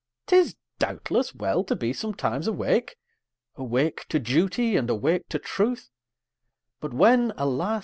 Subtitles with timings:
[0.25, 2.95] 'Tis, doubtless, well to be sometimes awake,
[3.55, 5.91] Awake to duty, and awake to truth,
[6.79, 7.79] But when, alas!